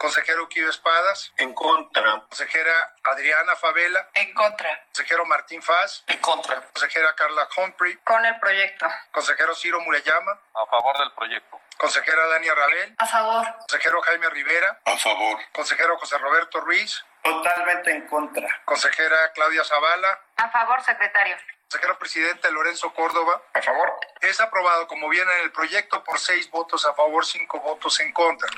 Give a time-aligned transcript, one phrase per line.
[0.00, 1.30] Consejero Kio Espadas.
[1.36, 2.20] En contra.
[2.22, 2.72] Consejera
[3.04, 4.08] Adriana Favela.
[4.14, 4.82] En contra.
[4.86, 6.04] Consejero Martín Faz.
[6.06, 6.58] En contra.
[6.72, 7.98] Consejera Carla Humphrey.
[7.98, 8.86] Con el proyecto.
[9.10, 10.32] Consejero Ciro Murayama.
[10.54, 11.60] A favor del proyecto.
[11.76, 12.94] Consejera Dania Rabel.
[12.96, 13.46] A favor.
[13.58, 14.80] Consejero Jaime Rivera.
[14.86, 15.38] A favor.
[15.52, 17.04] Consejero José Roberto Ruiz.
[17.22, 18.48] Totalmente en contra.
[18.64, 20.18] Consejera Claudia Zavala.
[20.38, 21.36] A favor, secretario.
[21.68, 23.42] Consejero presidente Lorenzo Córdoba.
[23.52, 23.92] A favor.
[24.22, 28.12] Es aprobado como viene en el proyecto por seis votos a favor, cinco votos en
[28.14, 28.48] contra.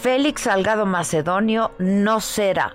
[0.00, 2.74] Félix Salgado Macedonio no será,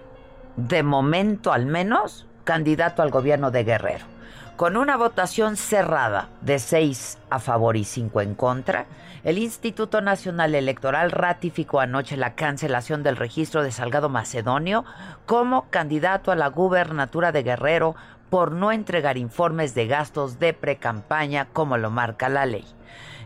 [0.57, 4.14] de momento al menos, candidato al gobierno de Guerrero.
[4.55, 8.85] Con una votación cerrada de seis a favor y cinco en contra,
[9.25, 14.85] el Instituto Nacional Electoral ratificó anoche la cancelación del registro de Salgado Macedonio
[15.25, 17.97] como candidato a la gubernatura de Guerrero
[18.29, 22.65] por no entregar informes de gastos de precampaña como lo marca la ley.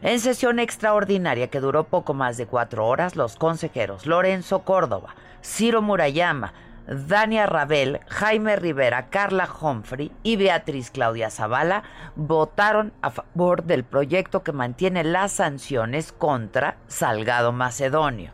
[0.02, 5.14] En sesión extraordinaria que duró poco más de cuatro horas, los consejeros Lorenzo Córdoba,
[5.44, 6.54] Ciro Murayama,
[6.90, 11.84] Dania Rabel, Jaime Rivera, Carla Humphrey y Beatriz Claudia Zavala
[12.16, 18.32] votaron a favor del proyecto que mantiene las sanciones contra Salgado Macedonio.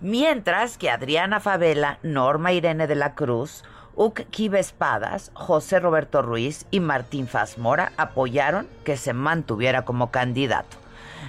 [0.00, 3.64] Mientras que Adriana Favela, Norma Irene de la Cruz,
[3.96, 10.76] Uc Espadas, José Roberto Ruiz y Martín Fazmora apoyaron que se mantuviera como candidato.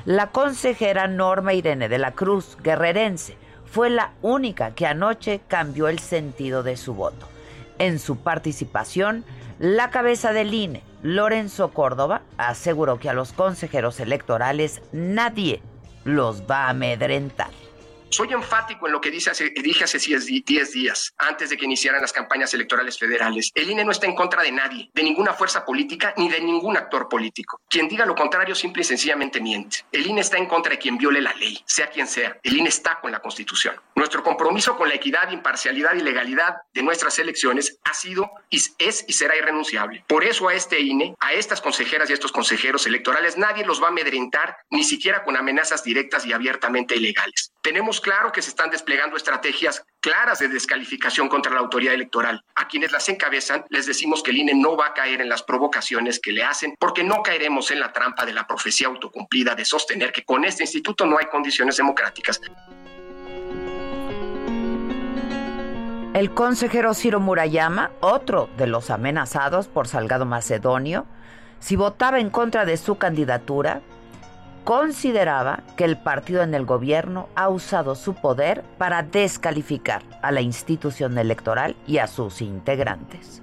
[0.06, 3.38] La consejera Norma Irene de la Cruz, guerrerense,
[3.74, 7.28] fue la única que anoche cambió el sentido de su voto.
[7.80, 9.26] En su participación,
[9.58, 15.60] la cabeza del INE, Lorenzo Córdoba, aseguró que a los consejeros electorales nadie
[16.06, 17.50] los va a amedrentar.
[18.14, 22.54] Soy enfático en lo que dije hace 10 días, antes de que iniciaran las campañas
[22.54, 23.50] electorales federales.
[23.56, 26.78] El INE no está en contra de nadie, de ninguna fuerza política ni de ningún
[26.78, 27.60] actor político.
[27.68, 29.78] Quien diga lo contrario simple y sencillamente miente.
[29.92, 32.38] El INE está en contra de quien viole la ley, sea quien sea.
[32.44, 33.82] El INE está con la Constitución.
[33.96, 39.14] Nuestro compromiso con la equidad, imparcialidad y legalidad de nuestras elecciones ha sido, es y
[39.14, 40.06] será irrenunciable.
[40.08, 43.82] Por eso a este INE, a estas consejeras y a estos consejeros electorales, nadie los
[43.82, 47.53] va a amedrentar, ni siquiera con amenazas directas y abiertamente ilegales.
[47.64, 52.44] Tenemos claro que se están desplegando estrategias claras de descalificación contra la autoridad electoral.
[52.56, 55.44] A quienes las encabezan les decimos que el INE no va a caer en las
[55.44, 59.64] provocaciones que le hacen porque no caeremos en la trampa de la profecía autocumplida de
[59.64, 62.42] sostener que con este instituto no hay condiciones democráticas.
[66.14, 71.06] El consejero Ciro Murayama, otro de los amenazados por Salgado Macedonio,
[71.60, 73.82] si votaba en contra de su candidatura,
[74.64, 80.42] consideraba que el partido en el gobierno ha usado su poder para descalificar a la
[80.42, 83.43] institución electoral y a sus integrantes.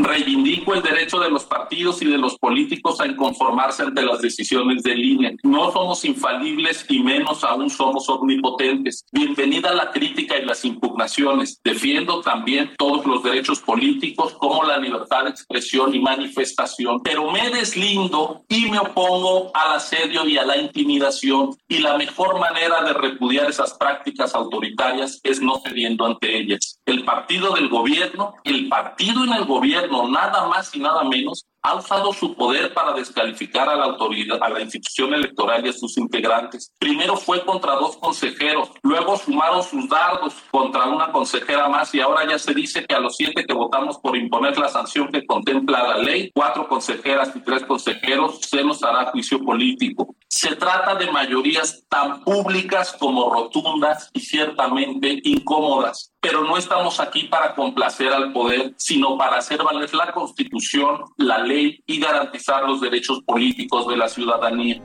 [0.00, 4.84] Reivindico el derecho de los partidos y de los políticos a inconformarse ante las decisiones
[4.84, 5.36] del INE.
[5.42, 9.04] No somos infalibles y menos aún somos omnipotentes.
[9.10, 11.60] Bienvenida la crítica y las impugnaciones.
[11.64, 17.50] Defiendo también todos los derechos políticos como la libertad de expresión y manifestación, pero me
[17.50, 22.92] deslindo y me opongo al asedio y a la intimidación y la mejor manera de
[22.92, 26.78] repudiar esas prácticas autoritarias es no cediendo ante ellas.
[26.86, 29.44] El partido del gobierno, el partido en el
[29.88, 34.38] gobierno, nada más y nada menos, ha usado su poder para descalificar a la autoridad,
[34.40, 36.72] a la institución electoral y a sus integrantes.
[36.78, 42.26] Primero fue contra dos consejeros, luego sumaron sus dardos contra una consejera más y ahora
[42.26, 45.82] ya se dice que a los siete que votamos por imponer la sanción que contempla
[45.82, 50.14] la ley, cuatro consejeras y tres consejeros, se nos hará juicio político.
[50.28, 57.24] Se trata de mayorías tan públicas como rotundas y ciertamente incómodas pero no estamos aquí
[57.24, 62.80] para complacer al poder, sino para hacer valer la Constitución, la ley y garantizar los
[62.80, 64.82] derechos políticos de la ciudadanía.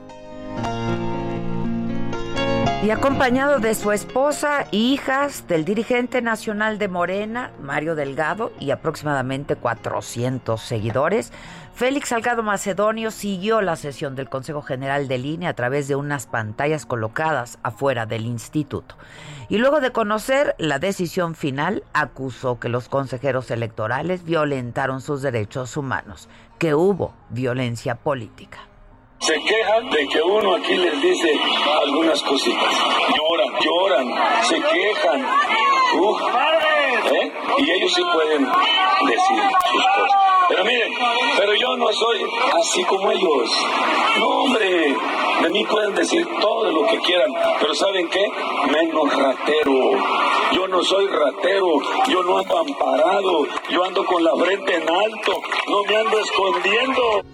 [2.84, 9.56] Y acompañado de su esposa, hijas, del dirigente nacional de Morena, Mario Delgado, y aproximadamente
[9.56, 11.32] 400 seguidores,
[11.74, 16.26] Félix Salgado Macedonio siguió la sesión del Consejo General de Línea a través de unas
[16.26, 18.96] pantallas colocadas afuera del instituto.
[19.48, 25.78] Y luego de conocer la decisión final, acusó que los consejeros electorales violentaron sus derechos
[25.78, 26.28] humanos,
[26.58, 28.58] que hubo violencia política
[29.20, 31.38] se quejan de que uno aquí les dice
[31.82, 32.74] algunas cositas.
[33.16, 35.26] Lloran, lloran, se quejan.
[37.12, 37.32] ¿eh?
[37.58, 40.20] Y ellos sí pueden decir sus cosas.
[40.48, 40.92] Pero miren,
[41.38, 42.26] pero yo no soy
[42.60, 43.50] así como ellos.
[44.18, 44.94] No, hombre,
[45.42, 48.26] de mí pueden decir todo lo que quieran, pero ¿saben qué?
[48.70, 49.90] Menos ratero.
[50.52, 51.66] Yo no soy ratero,
[52.08, 57.33] yo no ando amparado, yo ando con la frente en alto, no me ando escondiendo.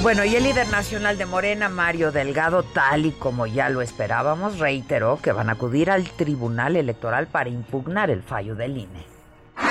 [0.00, 4.60] Bueno, y el líder nacional de Morena, Mario Delgado, tal y como ya lo esperábamos,
[4.60, 9.04] reiteró que van a acudir al Tribunal Electoral para impugnar el fallo del INE.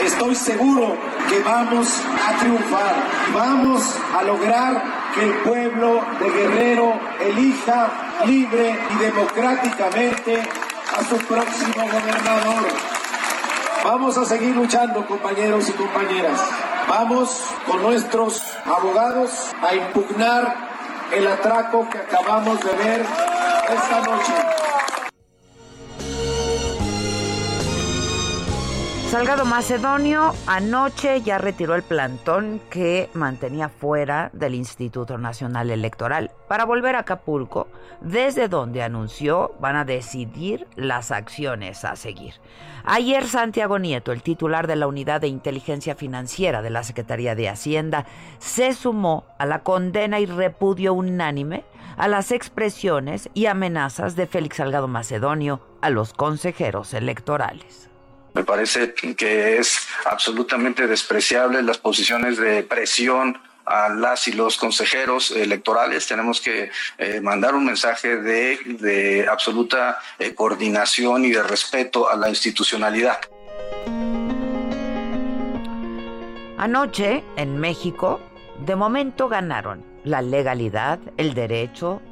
[0.04, 0.98] Estoy seguro
[1.30, 2.96] que vamos a triunfar,
[3.34, 4.84] vamos a lograr
[5.16, 7.90] que el pueblo de Guerrero elija
[8.26, 12.68] libre y democráticamente a su próximo gobernador.
[13.82, 16.42] Vamos a seguir luchando, compañeros y compañeras.
[16.88, 19.32] Vamos con nuestros abogados
[19.62, 20.56] a impugnar
[21.14, 24.67] el atraco que acabamos de ver esta noche.
[29.10, 36.66] Salgado Macedonio anoche ya retiró el plantón que mantenía fuera del Instituto Nacional Electoral para
[36.66, 37.70] volver a Acapulco,
[38.02, 42.34] desde donde anunció van a decidir las acciones a seguir.
[42.84, 47.48] Ayer Santiago Nieto, el titular de la Unidad de Inteligencia Financiera de la Secretaría de
[47.48, 48.06] Hacienda,
[48.40, 51.64] se sumó a la condena y repudio unánime
[51.96, 57.90] a las expresiones y amenazas de Félix Salgado Macedonio a los consejeros electorales.
[58.38, 63.36] Me parece que es absolutamente despreciable las posiciones de presión
[63.66, 66.06] a las y los consejeros electorales.
[66.06, 66.70] Tenemos que
[67.00, 73.20] eh, mandar un mensaje de, absoluta eh, coordinación y de respeto a la institucionalidad.
[76.60, 78.22] Anoche, en México,
[78.68, 82.04] de momento ganaron la legalidad, el derecho,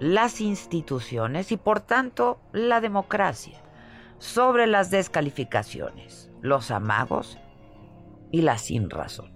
[0.00, 3.65] las instituciones y, por tanto, la democracia
[4.18, 7.38] sobre las descalificaciones, los amagos
[8.30, 9.35] y la sin razón.